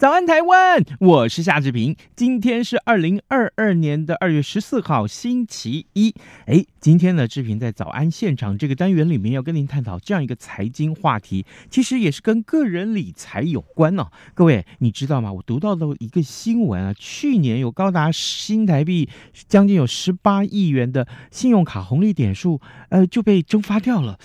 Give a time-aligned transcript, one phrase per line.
[0.00, 0.82] 早安，台湾！
[0.98, 1.94] 我是夏志平。
[2.16, 6.14] 今天是二零二二年的二月十四号，星期一。
[6.46, 14.06] 哎，今天呢，志平在早安现场这个单元里面要跟您探讨这样一个财经话题，其实也是跟个人理财有关哦。
[14.32, 15.30] 各位，你知道吗？
[15.30, 19.06] 我读到的一个新闻啊，去年有高达新台币
[19.48, 24.18] 将近有十八亿元的信用卡红利点数，呃，就被蒸发掉了。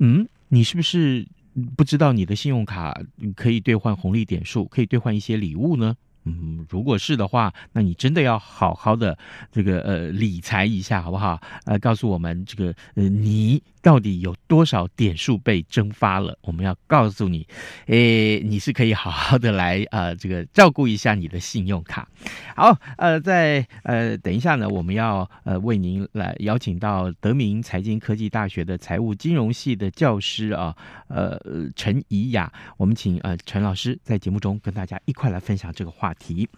[0.00, 1.28] 嗯，你是不是？
[1.76, 2.98] 不知道你的信用卡
[3.34, 5.94] 可以兑换红利点数，可以兑换一些礼物呢？
[6.24, 9.16] 嗯，如果是的话，那你真的要好好的
[9.50, 11.40] 这个呃理财一下，好不好？
[11.64, 13.62] 呃，告诉我们这个呃你。
[13.82, 16.36] 到底有多少点数被蒸发了？
[16.42, 17.46] 我们要告诉你，
[17.86, 22.06] 诶，你是可以好好的来呃，这个照顾一下你的信用卡。
[22.54, 30.76] 好，呃，在呃等一下呢，我们要呃为您来邀请到德明财经科技大学的财务金融系的教师啊，
[31.08, 31.40] 呃
[31.74, 36.48] 陈怡雅，我们请呃陈老师在节目中跟大家一块来分享这个话题。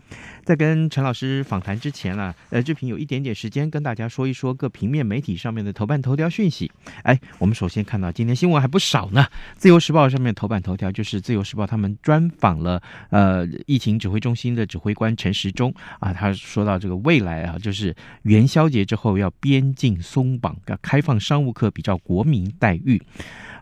[0.45, 6.71] 在跟陈老师访谈之前啊，呃志平有一点点时间跟大家说一说各平面媒体上面的头版头条讯息。
[7.03, 9.27] 哎，我们首先看到今天新闻还不少呢。
[9.57, 23.01] 自由时报上面头版头条就是自由时报他们专访了呃疫情指挥中心的指挥官陈时中啊，他说到这个未来啊，就是元宵节之后要边境松绑，要开放商务客比照国民待遇。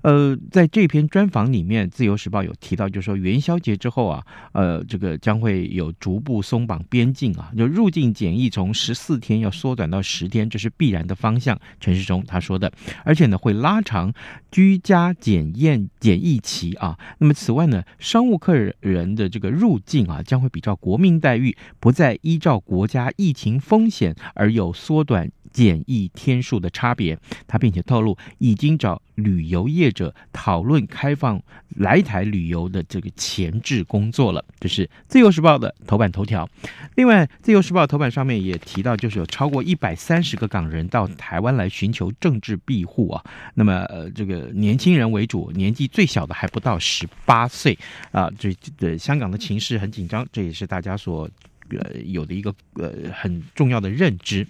[0.03, 11.59] 呃，在这篇专访里面，《自由时报》有提到，就是说元宵节之后啊，呃，这个将会有逐步松绑边境啊，就入境检疫从十四天要缩短到十天，这是必然的方向。
[11.79, 12.73] 陈世忠他说的，
[13.05, 14.13] 而且呢会拉长
[14.51, 16.99] 居家检验检疫期啊。
[17.19, 25.31] 那么此外呢，商务客人的这个入境啊，将会比照国民待遇，不再依照国家疫情风险而有缩短。
[25.53, 31.43] 检疫天数的差别，他并且透露已经找旅游业者讨论开放
[31.77, 34.45] 来台旅游的这个前置工作了。
[34.59, 36.49] 这是《自由时报》的头版头条。
[36.95, 43.25] 另外，《自由时报》头版上面也提到，就是有超过一百三十个港人到台湾来寻求政治庇护啊。
[43.55, 47.77] 那么，呃，这个年轻人为主，年纪最小的还不到十八岁
[48.13, 48.31] 啊。
[48.39, 51.29] 这这香港的情势很紧张，这也是大家所
[51.71, 54.47] 呃有的一个呃很重要的认知。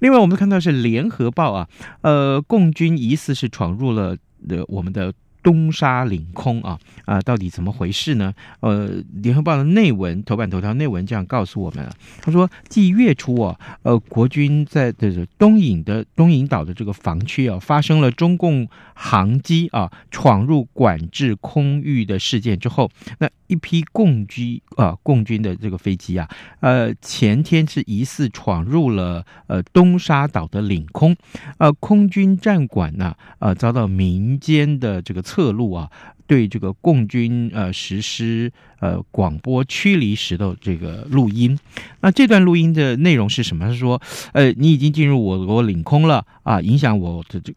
[0.00, 1.68] 另外，我们看到是联合报啊，
[2.02, 4.16] 呃，共军疑似是闯入了
[4.48, 5.12] 的我们的。
[5.44, 8.32] 东沙领空啊啊，到底怎么回事呢？
[8.60, 11.92] 呃，联合报的内文头版头条内文这样告诉我们了。
[12.22, 26.26] 他说，继月初啊，呃，国军在这个东引的东引岛的这个防区啊，发生了中共航机啊闯入管制空域的事件之后，那一批共机啊共军的这个飞机啊，
[26.60, 31.14] 呃，前天是疑似闯入了呃东沙岛的领空，
[31.58, 35.22] 呃，空军战管呢，呃，遭到民间的这个。
[35.34, 35.90] 侧录啊，
[36.28, 41.58] 对这个共军呃实施呃广播驱离时的这个录音，
[42.02, 43.68] 那这段录音的内容是什么？
[43.72, 44.00] 是说，
[44.32, 47.52] 呃，你已经进入我国领空了啊，影响我的这。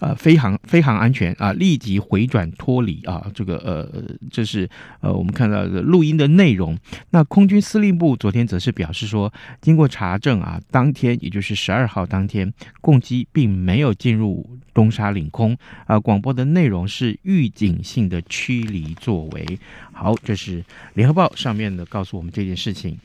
[0.00, 4.68] 呃，飞航飞航安全啊，立即回转脱离啊，这个呃，这是
[5.00, 6.78] 呃我们看到的录音的内容。
[7.10, 19.58] 那空军司令部昨天则是表示说，经过查证啊，当天也就是十二号当天，共机并没有进入东沙领空啊，广播的内容是预警性的驱离作为。
[19.92, 20.64] 好，这是
[20.94, 22.96] 联合报上面的告诉我们这件事情。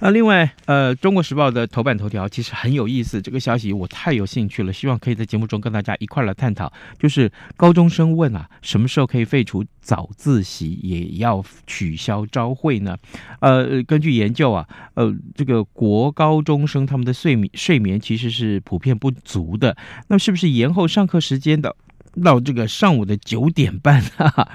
[0.00, 6.72] 那另外，呃，《中国时报》的头版头条其实很有意思，这个消息我太有兴趣了，希望可以在节目中跟大家一块来探讨。
[6.98, 12.96] 就是高中生问啊，什么时候可以废除早自习，也要取消朝会呢？
[13.40, 19.76] 呃，根据研究啊，呃，这个国高中生他们的睡眠睡眠其实是普遍不足的，
[20.06, 21.74] 那是不是延后上课时间的？
[22.22, 24.48] 到这个上午的九点半，哈 哈，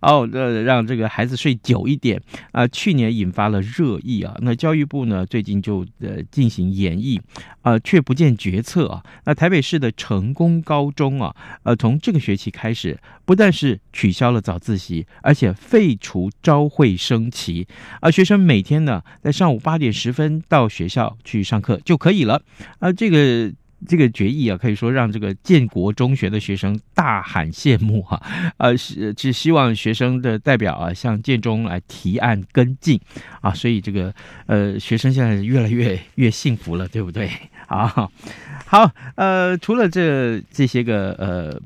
[0.00, 2.20] 哦，呃，让这个孩子睡久一点
[2.52, 4.36] 啊，去年引发了热议啊。
[4.40, 7.20] 那教育部呢，最近就呃进行演绎
[7.62, 9.02] 啊，却不见决策啊。
[9.24, 17.66] 那台北市的成功高中啊，呃，从这个学期开始，不但是取消了早自习，而且废除朝会升旗，
[18.00, 22.42] 啊，学生每天呢在上午八点十分到学校去上课就可以了
[22.78, 23.52] 啊，这个。
[23.86, 33.00] 这个决议啊，可以说让这个建国中学的学生大喊羡慕哈、啊， 呃，是只希望学生的代表啊向建中来提案跟进。
[33.40, 34.14] 啊，所以这个
[34.46, 37.30] 呃学生现在越来越越幸福了，对不对？
[37.66, 38.08] 啊，
[38.74, 41.60] 好，呃，除了这这些个呃。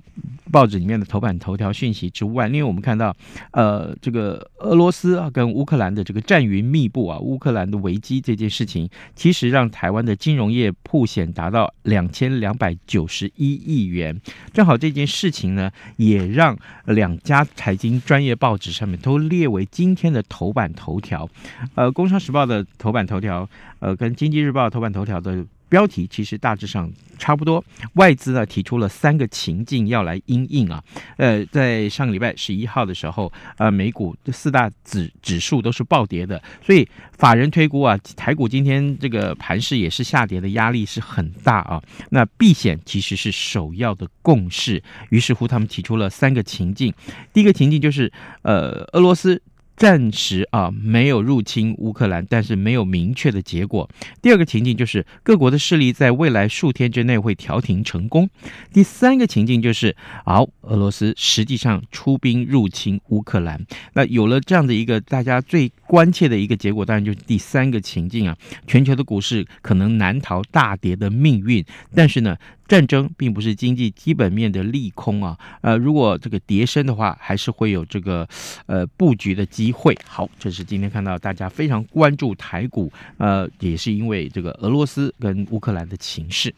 [0.51, 3.15] 报纸里面的头版头条讯息之外，因为我们看到，
[3.51, 14.19] 呃，这个俄罗斯啊跟乌克兰的这个战云密布啊，乌克兰的危机这件事情，其实让台湾的金融业曝险达到两千两百九十一亿元。
[14.55, 16.57] 正好这件事情呢，也让
[16.87, 21.29] 两家财经专业报纸上面都列为今天的头版头条。
[21.75, 23.47] 呃，《工商时报》的头版头条，
[23.81, 25.45] 呃，跟《经济日报》头版头条的。
[25.69, 30.83] 标题其实大致上差不多，外资呢提出了三个情境要来因应啊，
[31.17, 41.83] 呃，在上个礼拜十一号的时候，呃，美股这四大指指数都是暴跌的，所以法人推估啊，台股今天这个盘势也是下跌的压力是很大啊。
[42.11, 46.93] 那避险其实是首要的共识，于是乎他们提出了三个情境，
[47.33, 48.13] 第一个情境就是
[48.43, 49.43] 呃，俄罗斯。
[49.79, 53.89] 暂时啊没有入侵乌克兰，但是没有明确的结果。
[54.21, 58.29] 第二个情境就是各国的势力在未来数天之内会调停成功。
[58.73, 59.95] 第三个情境就是，
[60.25, 63.65] 好，俄罗斯实际上出兵入侵乌克兰。
[63.93, 68.37] 那有了这样的一个大家最关切的一个结果，当然就是第三个情境啊，
[68.67, 71.65] 全球的股市可能难逃大跌的命运。
[71.95, 72.37] 但是呢，
[72.69, 78.29] 战争并不是经济基本面的利空啊，呃，如果这个跌升的话，还是会有这个
[78.67, 79.97] 呃布局的机会。
[80.07, 86.55] 好，这是今天看到大家非常关注台股，呃，也是因为这个俄罗斯跟乌克兰的情势。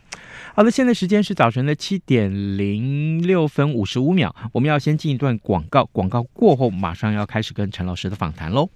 [0.52, 8.68] 好的，现在时间是早晨的七点零六分五十五秒，我们要先进一段广告，广告过后马上要开始跟陈老师的访谈喽。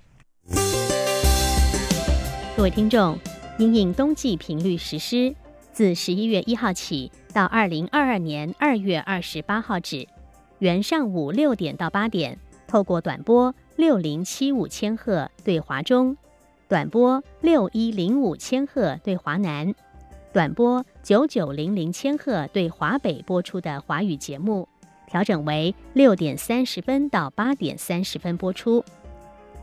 [2.57, 3.19] 各位听众，
[3.59, 5.35] 因应冬季频率实施，
[5.73, 7.11] 自十一月一号起。
[7.35, 10.07] 到二零二二年二月二十八号止，
[10.61, 12.39] 原上午六点到八点，
[12.69, 16.17] 透过短波六零七五千赫对华中，
[16.69, 19.75] 短波六一零五千赫对华南，
[20.33, 24.69] 短波九九零零千赫对华北播出的华语节目，
[25.09, 28.85] 调整为六点三十分到八点三十分播出。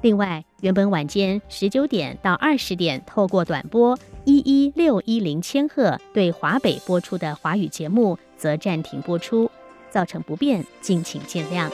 [0.01, 9.49] 另外，原本晚间十九点到二十点透过短波一一六一零千赫对华北播出的华语节目则暂停播出，
[9.89, 11.69] 造成不便，敬请见谅。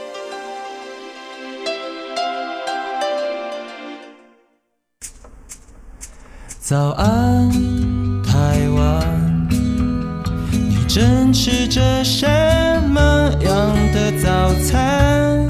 [6.60, 7.50] 早安，
[8.24, 9.48] 台湾，
[10.52, 12.28] 你正吃着什
[12.90, 15.48] 么样的早餐？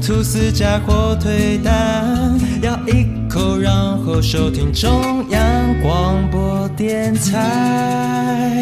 [0.00, 8.54] 吐司加火腿蛋，要一口，然后收听中央广播电台。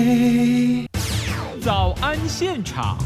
[1.61, 2.97] 早安现场。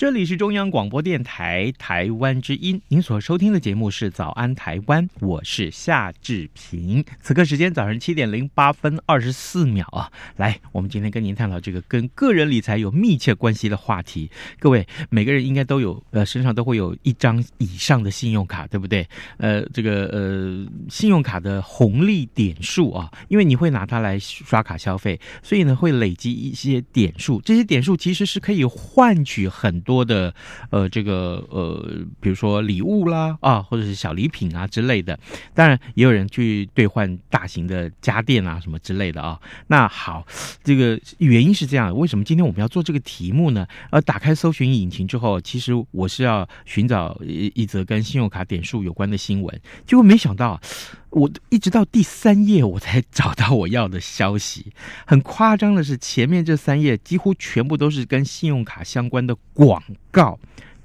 [0.00, 7.04] 这里是中央广播电台台湾之音，您所收听的节目是《早安台湾》，我是夏志平。
[7.20, 14.30] 此刻时间早上七点零八分二十四秒啊，来，我们今天跟您探讨这个跟个人理财有密切关系的话题。
[14.58, 19.06] 各位，每个人应该都有呃身上都会有一张以上的信用卡，对不对？
[19.36, 29.89] 呃，这个呃信用卡的红利点数啊，因为你会拿它来刷卡消费，所以呢会累积一些点数，这些点数其实是可以换取很多。
[29.90, 30.32] 多的
[30.70, 31.84] 呃，这个呃，
[32.20, 35.18] 比如说礼物啦啊，或者是小礼品啊之类的。
[35.52, 39.36] 当然，也有人去兑换大型的家电啊什么之类的啊。
[39.66, 40.24] 那好，
[40.62, 43.66] 这个原因是这样，为什么今天我们要做这个题目呢？
[43.90, 50.60] 呃，打开搜寻引擎之后，其实我是要寻找一一则跟信用卡点数有关的新闻，结果没想到。
[51.10, 54.72] 我一直到第三页我才找到我要的消息，
[55.04, 60.38] 很夸张的是，前面这三页几乎全部都是跟信用卡相关的广告。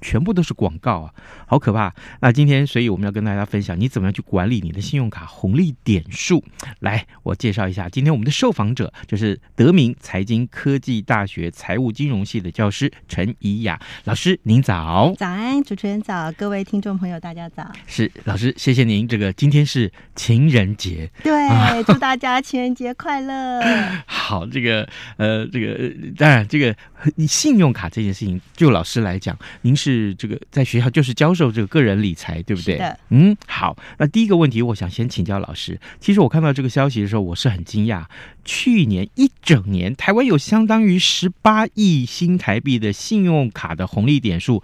[0.06, 1.12] 全部都是广告啊，
[1.48, 1.92] 好可怕！
[2.20, 6.44] 那今天，所以我们要跟大家分享，你怎么样去管理你的信用卡红利点数。
[6.78, 15.12] 来，我介绍一下，今天我们的受访者就是德明财经科技大学财务金融系的教师陈怡雅老师，您早。
[15.18, 17.68] 早安，主持人早，各位听众朋友大家早。
[17.88, 19.08] 是老师，谢谢您。
[19.08, 23.60] 这个今天是情人节，对，啊、祝大家情人节快乐。
[24.06, 26.76] 好，这个呃，这个当然，这个
[27.16, 29.95] 你信用卡这件事情，就老师来讲，您是。
[29.96, 32.78] 是这个在学校就是教授这个个人理财，对不对？
[33.08, 33.76] 嗯，好。
[33.98, 35.80] 那第一个问题，我想先请教老师。
[35.98, 38.04] 其实我看到这个消息的时候，我是很惊讶。
[38.44, 44.62] 去年一整年，台湾有相当于十八亿新台币的信用卡的红利点数，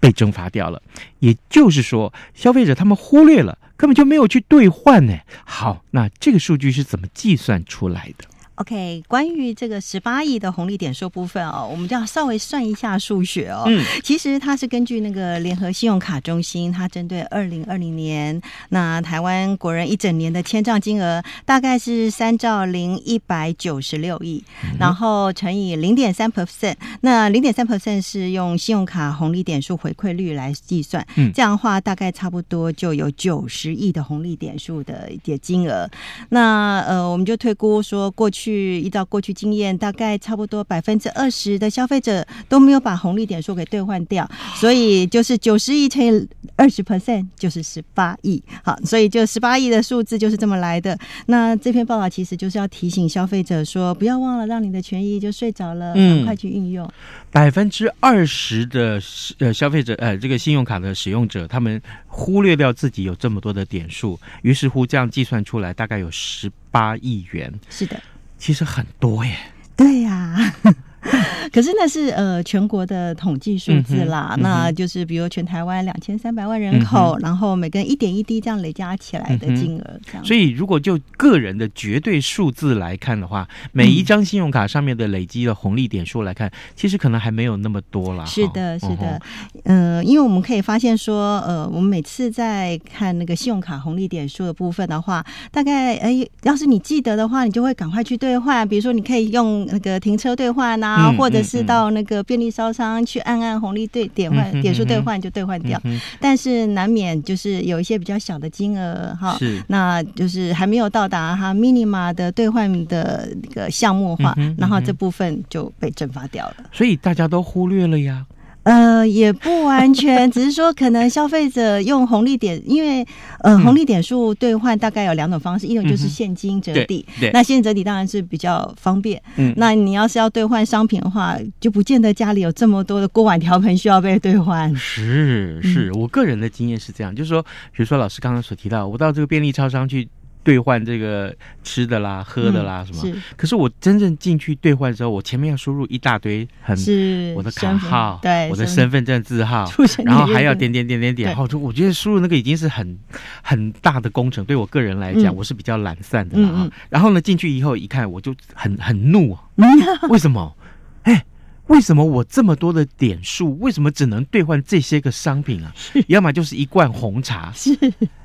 [0.00, 0.82] 被蒸发掉了。
[1.18, 5.18] 也就是说，消费者他们忽略了，根本就没有去兑换呢。
[5.44, 8.24] 好，那这个数据是怎么计算出来的
[8.60, 13.64] ？OK，关于这个十八亿的红利点数部分哦，我们就要稍微算一下数学哦。
[13.66, 18.38] 嗯，其实它是根据那个联合信用卡中心，它针对二零二零年
[18.68, 35.88] 那台湾国人一整年的签账金额大概是三兆零一百九十六亿，嗯、然后乘以零点三 percent，那零点三 percent 是用信用卡红利点数回馈率来计算，嗯，这样的话大概差不多就有九十亿的红利点数的一点金额。
[36.28, 38.49] 那呃，我们就推估说过去。
[38.50, 48.42] 去依照过去经验，大概差不多百分之二十的消费者都没有把红利点数给兑换掉，所以就是九十亿乘以二十 percent 就是十八亿。
[48.64, 50.98] 好，所以就十八亿的数字就是这么来的。
[51.26, 56.90] 那这篇报道其实就是要提醒消费者说，不要忘了让你的权益就睡着了，赶快去运用。
[57.30, 59.00] 百分之二十的
[59.38, 67.52] 呃消费者呃这个信用卡的使用者，他们忽略掉自己有这么多的点数，于是乎这样计算出来大概有十八亿元。
[67.68, 68.00] 是的。
[68.40, 69.36] 其实很多耶，
[69.76, 70.54] 对呀。
[71.52, 80.24] 可是那是呃全国的统计数字啦，嗯嗯、那就是比如全台湾两千三百万人口，嗯、然后每个人一点一滴这样累加起来的金额，这样、嗯。
[80.24, 88.24] 所以如果就个人的绝对数字来看的话，每一张信用卡上面的累积的红利点数来看，嗯、其实可能还没有那么多啦。
[88.24, 89.20] 是的，是的，
[89.64, 100.89] 嗯、呃，因为我们可以发现说，呃，我们每次在看那个信用卡红利点数的部分的话，大概哎，要是你记得的话，你就会赶快去兑换，比如说你可以用那个停车兑换啊。
[100.94, 105.80] 啊，或者是到那个便利烧商去按按红利兑点换点数兑换就兑换掉，
[106.20, 118.26] 但是难免就是有一些比较小的金额哈，是，那就是还没有到达哈 minima 的兑换的那个项目的话，然后这部分就被蒸发掉了，所以大家都忽略了呀。
[118.62, 123.06] 呃，也不完全，只是说可能消费者用红利点，因为
[123.40, 129.20] 呃，红利点数兑换大概有两种方式，一种就是现金折抵，那现金折抵当然是比较方便。
[129.36, 134.74] 嗯，那你要是要兑换商品的话，就不见得家里有这么多的锅碗瓢盆需要被兑换。
[134.76, 140.06] 是是，我个人的经验是这样，就是说，比如说老师刚刚所提到，我到这个便利超商去。
[140.42, 143.00] 兑换这个吃的啦、喝的啦什么？
[143.02, 143.14] 是。
[143.36, 149.70] 可是我真正进去兑换的时候，我前面要输入一大堆，很是我的卡号，对，我的身份证字号，
[150.04, 152.98] 然后还要点点点点点，然后就我觉得输入那个已经是很
[153.42, 154.44] 很大的工程。
[154.44, 156.70] 对我个人来讲，我是比较懒散的啦。
[156.88, 159.42] 然后呢，进去以后一看，我就很很怒啊！
[160.08, 160.56] 为什么？
[161.02, 161.24] 哎，
[161.66, 165.72] 为什么我这么多的点数，为什么只能兑换这些个商品啊？
[166.08, 167.76] 要么就是一罐红茶，是，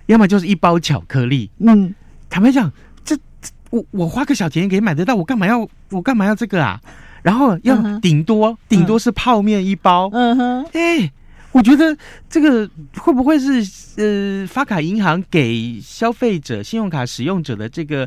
[0.06, 1.94] 要么就是一包巧克力，嗯。
[2.36, 2.70] 坦白讲，
[3.06, 3.18] 这
[3.70, 6.82] 我我花个小钱可以买得到，我干嘛要我干嘛要这个啊？
[7.24, 8.86] 然后要顶多顶、uh.
[8.86, 11.10] 多是泡面一包，嗯哼，哎，
[11.54, 11.98] 我觉得
[12.30, 13.64] 这个会不会是
[13.96, 18.06] 呃发卡银行给消费者、信用卡使用者的这个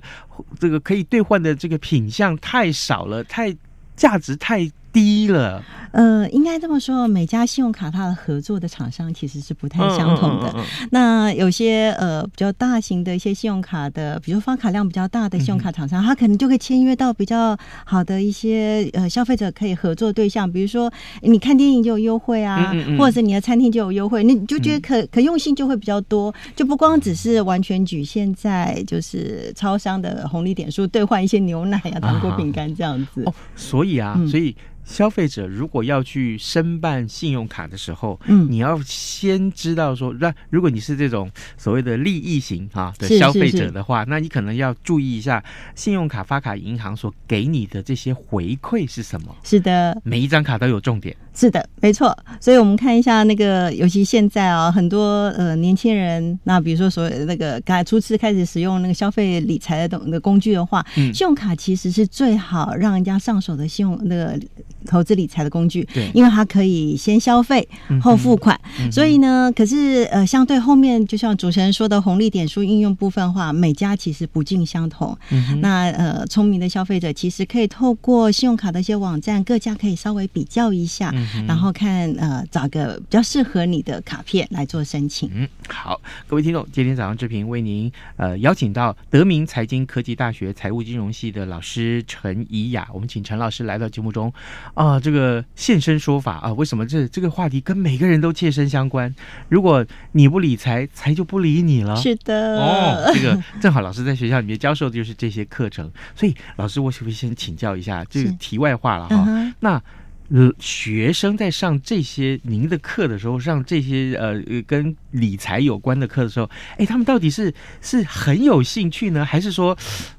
[0.61, 3.57] 这个可以兑换的这个品项太少了，太
[3.97, 5.63] 价值太低了？
[5.91, 10.49] 呃，应该这么说，每家信用卡它的合作的厂商其实是不太相同的。
[10.49, 20.93] 嗯嗯嗯嗯、那有些呃比较大型的一些信用卡的，比如发卡量比较大的信用卡厂商，他、嗯、可能就会签约到比较好的一些呃消费者可以合作对象，比如说
[21.23, 33.23] 你看电影就有优惠啊，或者是你的餐厅就有优惠，你就觉得可、嗯、可用性就会比较多，就不光只是完全局限在就是超商的红利点数兑换一些牛奶啊、糖果、饼干这样子。
[33.25, 34.55] 哦，所以啊，所以。
[34.89, 49.37] 消费者如果要去申办信用卡的时候，嗯，你要先知道说，那如果你是这种所谓的利益型啊的消费者的话，那你可能要注意一下信用卡发卡银行所给你的这些回馈是什么。
[49.45, 51.15] 是的，每一张卡都有重点。
[51.35, 52.17] 是的，没错。
[52.41, 64.41] 所以我们看一下那个，尤其现在啊，很多呃年轻人，那比如说所谓的那个刚才初次开始使用那个消费理财的等的工具的话，嗯，信用卡其实是最好让人家上手的信用那个。
[64.89, 67.69] 投资理财的工具，对，因为它可以先消费
[68.01, 75.17] 后付款，嗯嗯、所以呢，可是呃，相对后面就像主持人说的红利点数应用部分的话，每家其实不尽相同。
[75.31, 85.29] 嗯、那呃，聪明的消费者其实可以透过信用卡的一些网站，各家可以稍微比较一下，嗯、然后看呃，找个比较适合你的卡片来做申请。
[85.35, 94.33] 嗯，好，各位听众，今天早上志平为您呃邀请到德明财经科技大学财务金融系的老师陈怡雅，我们请陈老师来到节目中。
[94.79, 99.13] 啊，这个现身说法啊，为什么这这个话题跟每个人都切身相关？
[99.49, 101.97] 如果你不理财，财就不理你了。
[101.97, 109.25] 是的，哦，这个正好老师在学校里面教授的就是这些课程，所以老师，我可不可以先请教一下，这个题外话了哈？
[109.27, 109.83] 嗯、那
[110.31, 114.35] 呃，学生在上这些您的课的时候，上这些呃
[114.67, 119.75] 跟理财有关的课的时候，哎，他们到底是是很有兴趣呢，还是说，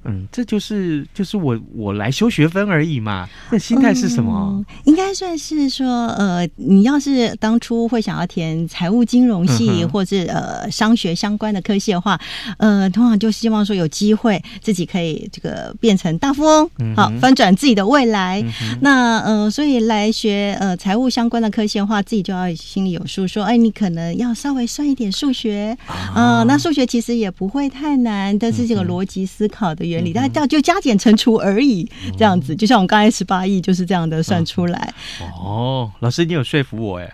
[0.05, 3.29] 嗯，这就是就是我我来修学分而已嘛？
[3.51, 4.33] 那心态是什么？
[4.33, 12.19] 嗯，应该算是说，呃，你要是当初会想要填财务金融系，嗯、或是呃商学相关的科系的话，
[12.57, 18.41] 呃，通常就希望说有机会自己可以这个变成大富翁，嗯、好翻转自己的未来。
[18.41, 19.98] 嗯、那呃，所以来。
[19.99, 26.43] 来学呃财务相关的科系的话，自己就要心里有数，说哎，你可能要稍微算一点数学啊、呃。
[26.45, 31.85] 那数学其实也不会太难，但是这个逻辑思考的原理，大家就加减乘除而已，
[32.17, 32.55] 这样子。
[32.55, 34.93] 就像我们刚才十八亿就是这样的算出来。
[35.37, 37.13] 哦，老师你有说服我哎，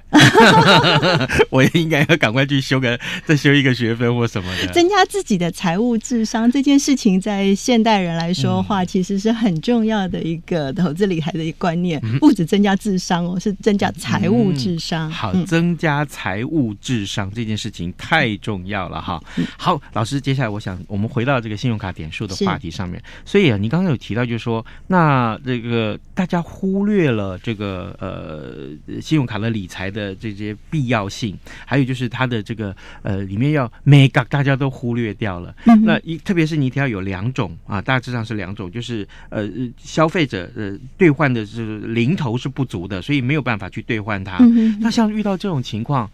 [1.49, 6.51] 我也应该要赶快去修个再修一个学分或什么的，增加自己的财务智商。
[6.51, 12.85] 这件事情在现代人来说的话，嗯、其实是很重要的一个投资理财的一个观念，不止增加。
[12.85, 15.09] 智商哦，是增加财务智商。
[15.09, 19.19] 嗯、好，增加财务智商这件事情太重要了哈。
[19.57, 23.01] 好，老师，接下来我想我们回到这个信用卡点数的话题上面。
[23.25, 35.55] 所以啊，你刚刚有提到，就是说，那这个大家忽略了这个呃信用卡的理财的这些必要性，还有就是它的这个呃里面要每个大家都忽略掉了。
[35.65, 42.63] 嗯、那一特别是你提到有两种啊，大致上是两种，就是呃消费者呃兑换的是零头是不。
[42.65, 44.37] 足的，所以没有办法去兑换它。
[44.79, 46.09] 那像遇到这种情况，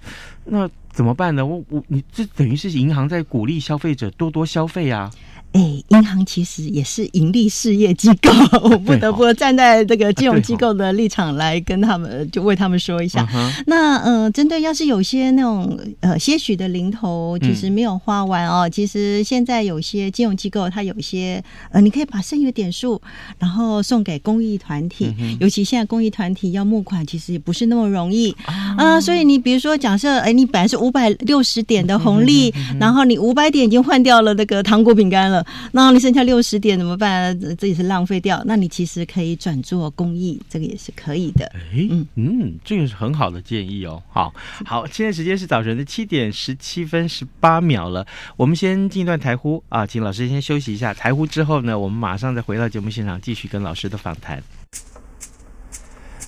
[0.45, 1.45] 那怎么办呢？
[1.45, 5.09] 我我你这等于是银行在鼓励消费者多多消费啊。
[5.53, 8.31] 哎，银行其实也是盈利事业机构，
[8.63, 13.27] 我不得不站在这个金融机构的立场来跟他们，就为他们说一下。
[13.67, 18.69] 那呃，针对要是有些那种呃些许的零头，其实没有花完哦。
[18.69, 23.01] 其实现在有些金融机构，它有一些呃，你可以把剩余的点数，
[23.37, 25.13] 然后送给公益团体。
[25.41, 28.33] 尤其现在公益团体要募款，其实也不是那么容易
[28.77, 29.01] 啊。
[29.01, 35.40] 所以你比如说，假设哎，你本来是五百六十点的红利，然后你五百点已经换掉了那个糖果饼干了。
[35.71, 37.37] 那你剩下六十点怎么办？
[37.57, 38.41] 这也是浪费掉。
[38.45, 41.45] 那你其实可以转做公益，这个也是可以的。
[41.53, 44.01] 哎，嗯嗯，这个是很好的建议哦。
[44.09, 44.33] 好，
[44.65, 48.05] 好，现在时间是早晨的七点十七分十八秒了。
[48.37, 50.93] 我们先进一段台呼啊，请老师先休息一下。
[50.93, 54.41] 台呼之后呢，我们马上再回到节目现场，继续跟老师的访谈。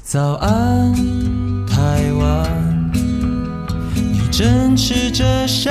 [0.03, 0.93] 早安，
[1.65, 2.91] 台湾，
[3.95, 5.69] 你正吃着什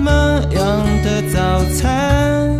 [0.00, 0.10] 么
[0.52, 2.59] 样的早餐？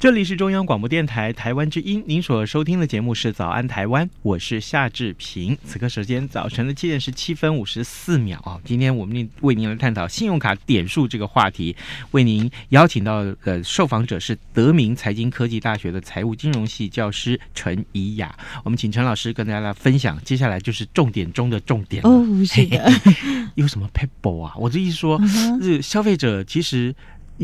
[0.00, 5.54] 这里是中央广播电台台湾之音，您所收听的节目是《早安台湾》，我是夏志平。
[5.62, 8.58] 此刻时间早晨的七点十七分五十四秒啊！
[8.64, 11.76] 今天我们为您来探讨信用卡点数这个话题，
[12.12, 18.34] 为您邀请到的受访者是德明财经科技大学的财务金融系教师陈怡雅。
[18.64, 22.90] 我们请陈老师跟大家来分享，接下来就是重点中的重点哦，是的，
[23.54, 24.54] 有什么 p a p e 啊？
[24.56, 25.20] 我这意思说，
[25.60, 26.94] 是消费者其实。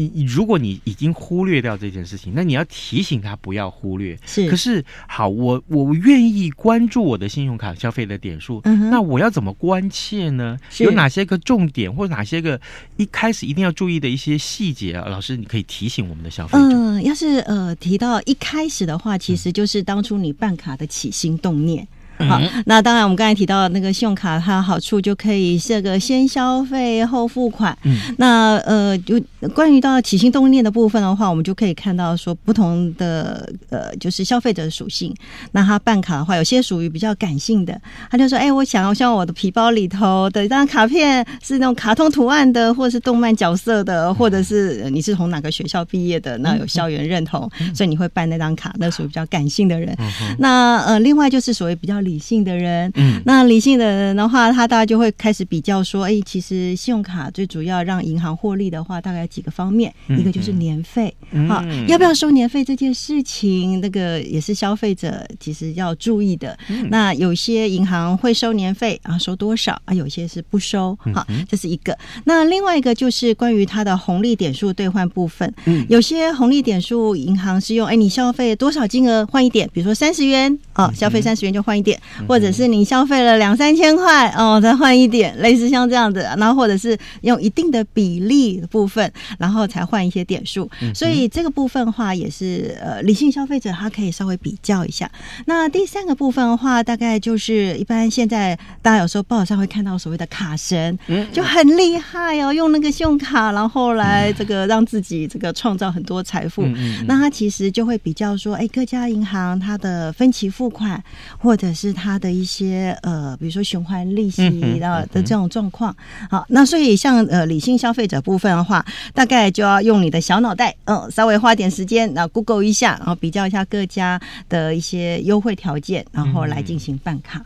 [0.04, 4.18] 你如果你已经忽略掉这件事情，那你要提醒他不要忽略。
[4.26, 10.58] 是，可是好，我我愿意关注我的信用卡消费的点数，嗯，那我要怎么关切呢？
[10.78, 12.60] 有哪些个重点，或者哪些个
[12.96, 15.08] 一开始一定要注意的一些细节啊？
[15.08, 16.64] 老师，你可以提醒我们的消费者。
[16.66, 21.86] 嗯，要是呃提到一开始的话，其实就是当初你办卡的起心动念。
[22.18, 27.76] 好，那当然，我们刚才提到那个信用卡，它的好处就可以设个先消费后付款。
[27.82, 29.20] 嗯，那呃，就
[29.54, 35.14] 关于到起心动念的部分的话，我们就可以看到说不同的呃，就是消费者的属性。
[35.52, 37.78] 那他办卡的话，有些属于比较感性的，
[38.10, 49.94] 他就说：“哎，我想要像我的皮包里头的一张卡片是那种卡通图案的，或者是动漫角色的，或者是你是从哪个学校毕业的，那有校园认同，所以你会办那张卡，那属于比较感性的人。
[50.38, 52.05] 那呃，另外就是所谓比较。
[52.06, 61.14] 理性的人，嗯，那理性的人的话，他大概就会开始比较说，哎，其实信用卡最主要让银行获利的话，大概有几个方面，一个就是年费，
[61.48, 66.56] 好，要不要收年费这件事情，那个也是消费者其实要注意的。
[66.88, 69.92] 那有些银行会收年费啊，收多少啊？
[69.92, 71.96] 有些是不收，好，这是一个。
[72.24, 81.95] 那另外一个就是关于它的红利点数兑换部分，嗯，有些红利点数银行是用，哎，你消费多少金额换一点，比如说三十元啊，消费三十元就换一点。
[81.96, 90.70] 点，或者是你消费了两三千块哦，再换一点，类似像这样的，然后或者是用一定的比例的部分，然后才换一些点数。
[90.94, 95.10] 所以这个部分的话，也是呃理性消费者他可以稍微比较一下。
[95.46, 100.98] 那第三个部分的话，大概就是一般现在大家有时候报纸上会看到所谓的卡神，
[101.32, 106.64] 就很厉害哦，用那个信用卡，然后来这个让自己这个创造很多财富。
[107.06, 111.02] 那他其实就会比较说，哎，各家银行它的分期付款，
[111.38, 115.94] 或者是它的一些呃，比如说循环利息的的这种状况。
[116.30, 127.44] 好，那所以像呃理性消费者部分的话，大概就要用你的小脑袋，嗯，稍微花点时间，然后 Google 一下，然后比较一下各家的一些优惠条件，然后来进行办卡。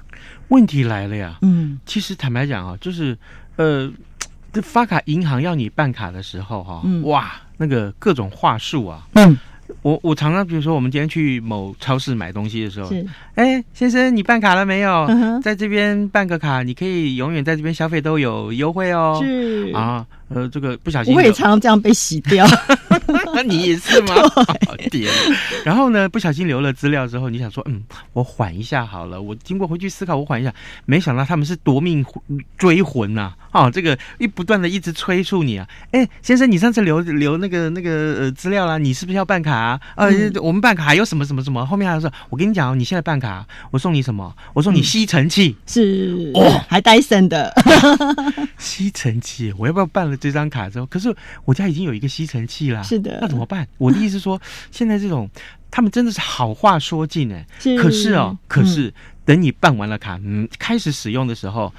[0.49, 3.17] 问题来了呀，嗯，其实坦白讲啊，就是
[3.57, 3.91] 呃，
[4.53, 9.39] 这发卡银行要你办卡的时候哈，哇，那个各种话术啊，嗯。
[9.83, 15.07] 我我常常比如说，我们今天去某超市买东西的时候，是，哎，先生，你办卡了没有？
[15.09, 19.19] 嗯、在这边办个卡，你可以永远在这边消费都有优惠哦。
[19.23, 20.07] 是啊。
[20.33, 22.77] 呃，这个不小心我也常常这样被洗掉， 那
[23.47, 24.15] 你也是吗？
[24.91, 25.11] 天！
[25.65, 29.21] 然后呢，不小心留了资料之后，你想说，嗯，我缓一下好了。
[29.21, 30.53] 我经过回去思考，我缓一下，
[30.87, 32.05] 没想到他们是夺命
[32.57, 33.33] 追魂呐！
[33.51, 35.67] 啊，这个一不断的一直催促你啊！
[35.91, 39.81] 哎，先生，你上次留留那个那个呃资料啦，你是不是要办卡啊？
[39.97, 41.65] 呃，嗯、我们办卡还有什么什么什么？
[41.67, 44.35] 后面还说，我跟你讲哦，你现在办卡，我送你什么？
[44.55, 47.53] 我送你吸尘器，嗯、是哦，还戴森的
[48.59, 50.17] 吸尘器，我要不要办了？
[50.17, 52.83] 这张卡之后，可是我家已经有一个吸尘器啦。
[52.83, 53.67] 是的，那怎么办？
[53.79, 54.41] 我的意思是说，
[54.73, 55.29] 现在这种
[55.71, 57.47] 他们真的是好话说尽哎，
[57.79, 58.93] 可是哦，可是、嗯、
[59.25, 61.73] 等你办完了卡，嗯，开始使用的时候。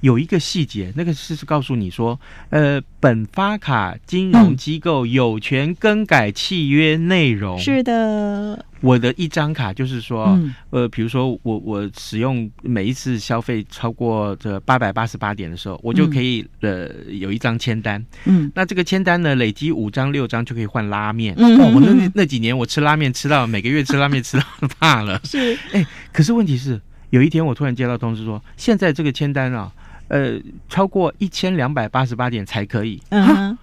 [0.00, 2.18] 有一个细节，那个是告诉你说，
[2.50, 7.58] 呃，本发卡金融机构有权更改契约内容。
[7.58, 18.04] 是的，我的一张卡就是说，嗯、呃，比如说我我使用每一次消费超过这八百八十八点的时候，我就可以呃有一张签单。
[18.26, 21.34] 嗯，那这个签单呢，累积五张六张就可以换拉面。
[21.38, 24.44] 嗯，哦，我那那几年我吃拉面吃到每个月吃拉面吃到
[24.78, 25.18] 怕了。
[25.24, 26.80] 是，哎，可是问题是
[27.10, 29.72] 有一天我突然接到通知说，现在这个签单啊。
[30.08, 30.38] 呃，
[30.68, 33.02] 超过一千两百八十八点才可以。
[33.10, 33.56] 嗯，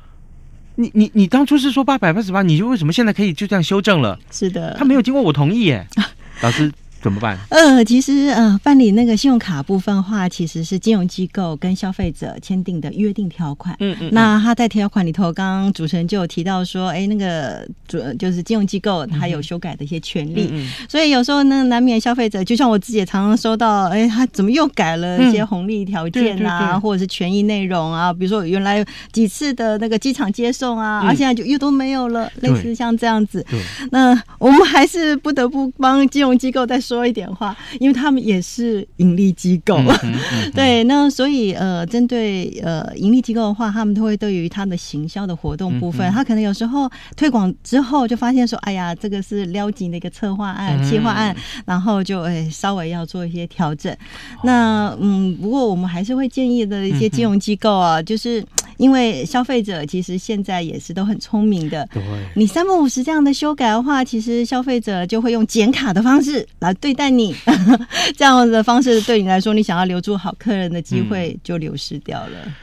[0.75, 4.19] 你你你当初是说八百八十八，你就为什么现在可以就这样修正了？
[4.31, 5.87] 是的，他没有经过我同意耶，
[6.41, 6.71] 老师。
[7.03, 7.37] 怎么办？
[7.49, 13.75] 呃，其实呃，办理那个信用卡部分的话，其实是金融机构跟消费者签订的约定条款。
[13.81, 14.09] 嗯嗯。
[14.13, 20.47] 那他在条款里头，刚刚主持人就有提到说，哎，那个主就是金融机构，他有修改的一些权利。
[20.49, 20.69] 嗯嗯。
[20.87, 28.13] 所以有时候呢，难免消费者，就像我自己也常常收到，哎，他怎么又改了一些红利条件啊，或者是权益内容啊？
[28.13, 33.45] 比如说原来几次的那个机场接送啊，而现在就又都没有了，类似像这样子。
[33.49, 33.61] 对。
[33.91, 36.92] 那我们还是不得不帮金融机构再说。
[36.93, 53.91] 说一点话，因为他们也是盈利机构，嗯嗯嗯、 对，那所以呃，针对呃盈利机构的话，他们都会对于他的行销的活动部分，他可能有时候推广之后就发现说，哎呀，这个是撩紧的一个策划案、企划案，然后就哎稍微要做一些调整。
[53.93, 58.43] 哦、那嗯，不过我们还是会建议的一些金融机构啊，嗯、就是
[58.83, 62.03] 因为消费者其实现在也是都很聪明的，对，
[62.35, 66.73] 你三百五十这样的修改的话，其实消费者就会用剪卡的方式来。
[66.73, 67.33] 对待你
[68.17, 72.31] 这样的方式，对你来说，你想要留住好客人的机会就流失掉了。
[72.45, 72.53] 嗯、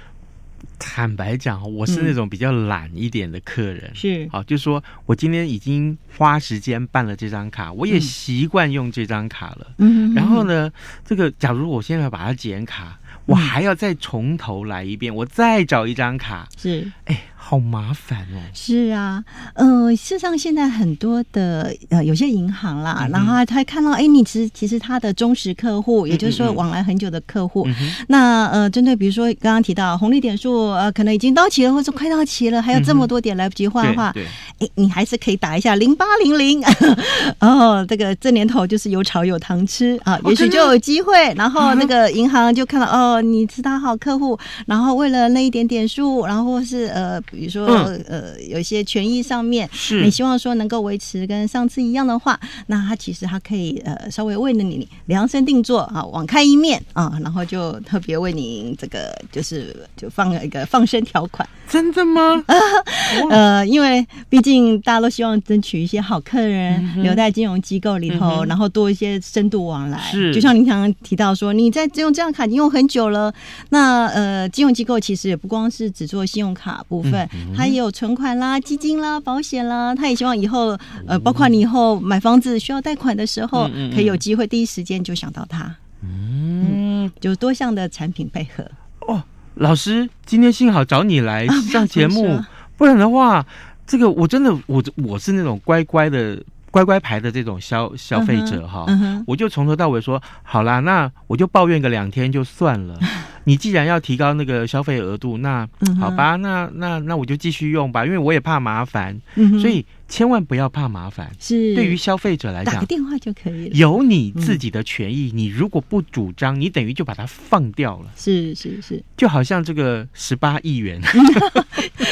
[0.80, 4.26] 坦白讲，我是那种比较懒一点的客人，是。
[4.32, 9.74] 好，就是说我今天已经花时间办了这张卡，我也习惯用这张卡了。
[9.78, 10.72] 嗯，然后呢，
[11.04, 16.90] 这个假如我现在要把它剪卡，我还要再从头来一遍，我再找一张卡，是。
[17.04, 17.22] 哎。
[17.50, 18.38] 好麻烦哦！
[18.54, 27.66] 是啊，呃，事实上现在很多的呃有些银行啦，嗯、然后他看到哎，你其实其实他的忠实客户，也就是说往来很久的客户，
[28.06, 34.14] 那呃，针对比如说刚刚提到红利点数呃，可能已经到期了，或者快到期了，还有这么多点来不及换的话，
[34.60, 36.62] 哎，你还是可以打一下零八零零，
[37.40, 41.34] 哦，这个这年头就是有炒有糖吃啊，也许就有机会。
[41.34, 47.20] 然后那个银行就看到哦，你是他好客户，然后为了那一点点数，然后是呃。
[47.40, 61.48] 比如说，嗯、呃，有一些权益上面，是你希望说能够维持跟上次一样的话，那他其实他可以呃稍微为了你量身定做啊，网开一面啊，然后就特别为你这个就是就放了一个放生条款。
[61.66, 62.44] 真的吗？
[63.30, 69.98] 呃，因为毕竟大家都希望争取一些好客人、嗯、留在金融机构里头，嗯、然后多一些深度往来。
[70.10, 73.32] 是，就像您刚刚提到说，你在用这张卡已经用很久了，
[73.70, 77.19] 那呃，金融机构其实也不光是只做信用卡部分。
[77.28, 85.74] 对，他也有存款啦、基金啦、保险啦，他也希望以后呃，包括你以后买房子需要贷款的时候，可以有机会第一时间就想到他。
[86.02, 88.64] 嗯，就多项的产品配合。
[89.06, 89.22] 哦，
[89.54, 92.40] 老师，今天幸好找你来上节目，
[92.76, 93.44] 不然的话，
[93.86, 96.42] 这个我真的我我是那种乖乖的。
[96.72, 102.96] 乖乖牌的这种消消费者哈，嗯嗯、我就从头到尾说好啦，那我就抱怨个两天就算了。
[103.44, 111.30] 你既然要提高那个消费额度，那好吧，那那那我就继续用吧，因为我也怕麻烦，嗯、所以千万不要怕麻烦。
[111.38, 113.70] 是对于消费者来讲，打个电话就可以了。
[113.74, 118.10] 有你自己的权益，嗯、你如果不主张，你等于就把它放掉了。
[118.16, 121.00] 是是是，就好像这个十八亿元，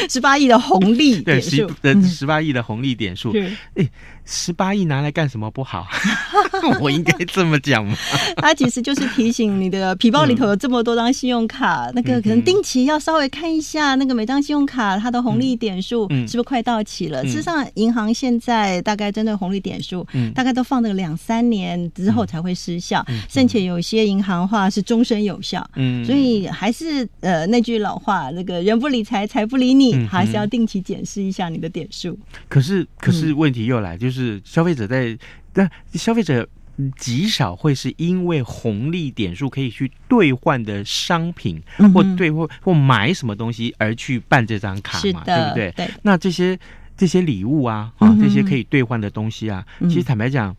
[0.09, 3.89] 十八亿的红利点数，对，十的十八亿的红利点数，哎、嗯。
[4.31, 5.87] 十八亿拿来干什么不好？
[6.83, 7.97] 我应该这么讲吗？
[8.37, 17.23] 它其实就是提醒你的皮包里头有这么多张信用卡，嗯、那个可能定期要稍微看一下那个每张信用卡它的红利点数是不是快到期了。
[17.23, 25.65] 嗯、事实上，银行现在大概针对红利点数，嗯、大概都放了两三年之后才会失效，嗯、甚且有些银行话是终身有效。
[25.77, 32.19] 嗯，所以还是呃那句老话，那个人不理财，财不理你，嗯、还是要定期检视一下你的点数。
[32.49, 34.41] 可是，可是问题又来，就是。
[34.45, 35.17] 消费者在，
[35.55, 36.49] 那消费者
[36.97, 45.87] 极少会是因为红利点数可以去兑换的商品，嗯、或兑或或买什么东西而去办这张卡嘛，的对不对？
[45.87, 45.95] 对。
[46.03, 46.59] 那这些
[46.99, 50.55] 这些礼物啊，啊，这些可以兑换的东西啊，嗯、其实坦白讲。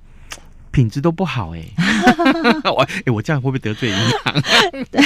[0.72, 1.74] 品质都不好哎、欸，
[2.70, 4.44] 我哎，我这样会不会得罪银行？
[4.92, 5.02] 对，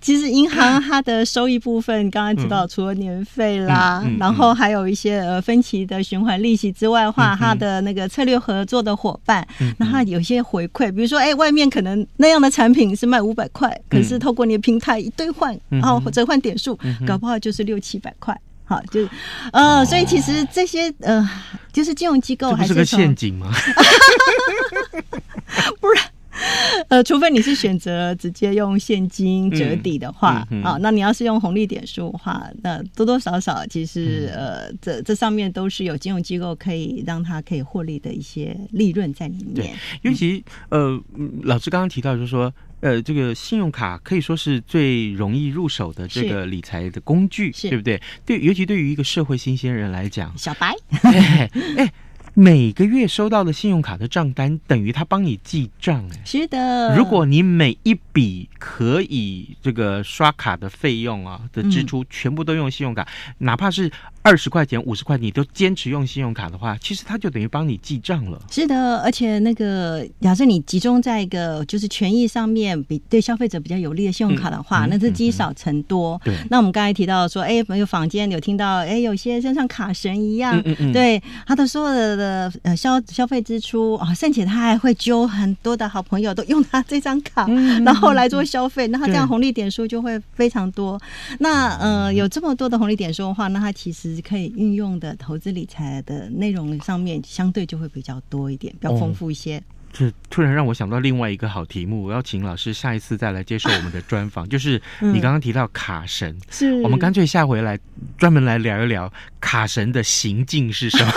[0.00, 18.40] 其实银行它的收益部分，刚刚知道，除了年费啦，嗯嗯嗯、然后还有一些呃分期的循环利息之外的话，它、嗯、的那个策略合作的伙伴，嗯、那它有些回馈，比如说哎，外面可能那样的产品是卖五百块，嗯、可是透过你的平台一兑换，嗯、然后折换点数，嗯、搞不好就是六七百块。
[18.66, 19.08] 好，就是，
[19.52, 21.28] 呃，所以其实这些，呃，
[21.72, 23.50] 就是金融机构还是，是个陷阱吗？
[25.80, 26.02] 不然，
[26.88, 39.54] 呃，除非你是选择直接用现金折抵的话，啊、那你要是用红利点数的话，那多多少少其实，呃，这这上面都是有金融机构可以让它可以获利的一些利润在里面。
[39.54, 39.72] 对，
[40.02, 41.00] 尤其，呃，
[41.42, 42.52] 老师刚刚提到就是说。
[42.80, 48.00] 呃，这个信用卡可以说是最容易入手的这个理财的工具，是对不对？
[48.26, 51.92] 对，尤其对于一个社会新鲜人来讲，小白， 哎， 哎，
[52.38, 56.94] 每个月收到的信用卡的账单，等于他帮你记账，哎，是的。
[56.94, 63.90] 如果你每一笔可以这个刷卡的费用啊的支出，全部都用信用卡，嗯、哪怕是。
[64.26, 68.42] 二十块钱、五十块，你都坚持用信用卡的话，其实它就等于帮你记账了。
[68.50, 76.20] 是的，而且那个假设你集中在一个就是权益上面比对消费者比较有利的信用卡的话，嗯、那是积少成多。
[76.24, 87.46] 对、那我们刚才提到说，哎，有坊间有听到，哎，有些就像卡神一样，嗯嗯嗯对他的所有的呃消消费支出啊，甚至他还会揪很多的好朋友都用他这张卡，
[87.84, 91.00] 然后来做消费，那他这样红利点数就会非常多。
[91.38, 94.15] 那呃，有这么多的红利点数的话，那他其实。
[94.22, 99.62] 可以运用的投资理财的内容上面，相对就会比较多一点，比较丰富一些。
[99.98, 104.46] 这突然让我想到另外一个好题目，我要请老师下一次再来接受我们的专访。
[104.50, 107.78] 就是你刚刚提到卡神，是我们干脆下回来
[108.18, 111.12] 专门来聊一聊卡神的行径是什么。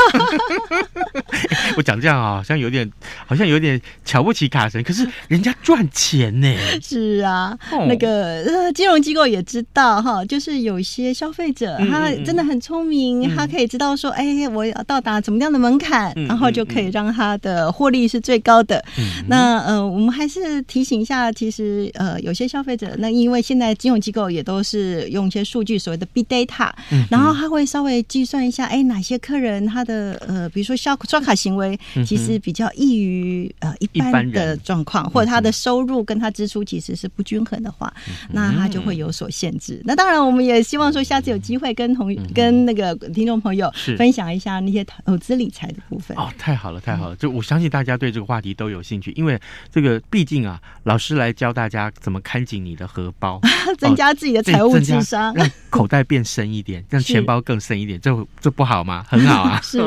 [1.76, 2.90] 我讲这样啊，好像有点，
[3.26, 6.56] 好像有点瞧不起卡神，可是人家赚钱呢。
[6.82, 18.69] 是啊，那个金融机构也知道哈，就是有些消费者他真的很聪明，他可以知道说，哎，我要到达怎么样的门槛，然后就可以让他的获利是最高的。
[18.70, 18.86] 的，
[19.28, 39.82] 那呃，我们还是提醒一下，其实呃，有些消费者，那因为现在金融机构也都是用一些数据，所谓的 big data，嗯，然后他会稍微计算一下，哎，哪些客人他的呃，比如说刷刷卡行为，其实比较易于呃一般的状况，或者他的收入跟他支出其实是不均衡的话，嗯、那他就会有所限制。
[39.84, 46.16] 那当然，我们也希望说下次有机会跟同、嗯、跟那个听众朋友分享一下那些投资理财的部分。
[46.16, 47.16] 哦，太好了，太好了！
[47.16, 48.54] 就我相信大家对这个话题。
[48.60, 49.40] 都有兴趣，因为
[49.72, 53.40] 这个毕竟啊，老师来教大家怎么看紧你的荷包，
[53.80, 59.06] 增加自己的财务智商，让口袋变深一点，让钱包更深一点，这这不好吗？
[59.08, 59.78] 很好啊， 是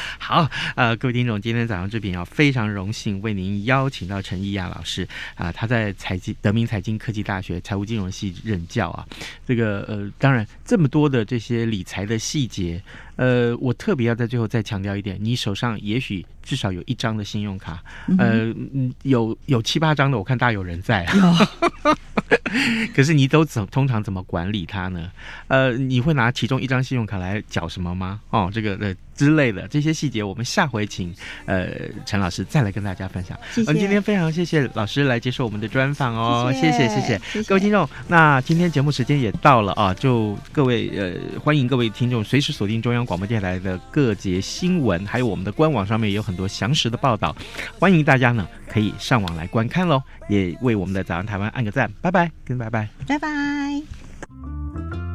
[0.18, 0.48] 好。
[0.74, 9.06] 呃，各位听众，今天早上这边啊，非常荣幸为您邀请到陈奕亚老师啊，他在财经德明财经科技大学财务金融系任教啊。
[9.46, 12.82] 这个呃，当然这么多的这些理财的细节。
[13.16, 21.38] 呃，我特别要在最后再强调一点，你手上也许至少有一张的信用卡，嗯、呃，有有七八张的，我看大有人在啊。
[22.94, 25.10] 可是你都怎通常怎么管理它呢？
[25.48, 28.20] 呃，你会拿其中一张信用卡来缴什么吗？
[28.28, 31.14] 哦，这个呃之类的这些细节，我们下回请
[31.46, 31.68] 呃
[32.04, 33.38] 陈老师再来跟大家分享。
[33.56, 33.76] 我们。
[33.76, 37.88] 嗯，今天非常谢谢老师来接受我们的专访哦，谢谢谢谢，谢谢，谢谢各位听众。
[38.08, 47.36] 那今天节目时间也到了啊，就各位呃欢迎各位听众随时锁定中央广播电台的各节新闻，还有我们的官网上面也有很多详实的报道，
[47.78, 55.05] 欢迎大家呢可以上网来观看喽，也为我们的早安台湾按个赞，拜拜，跟拜拜，拜拜。